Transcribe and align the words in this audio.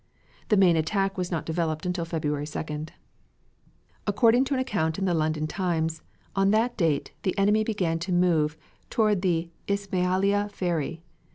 The 0.49 0.57
main 0.57 0.75
attack 0.77 1.15
was 1.15 1.29
not 1.29 1.45
developed 1.45 1.85
until 1.85 2.05
February 2.05 2.47
2d. 2.47 2.89
According 4.07 4.45
to 4.45 4.55
an 4.55 4.59
account 4.59 4.97
in 4.97 5.05
the 5.05 5.13
London 5.13 5.45
Times, 5.45 6.01
on 6.35 6.49
that 6.49 6.75
date, 6.75 7.11
the 7.21 7.37
enemy 7.37 7.63
began 7.63 7.99
to 7.99 8.11
move 8.11 8.57
toward 8.89 9.21
the 9.21 9.51
Ismailia 9.67 10.49
Ferry. 10.51 11.03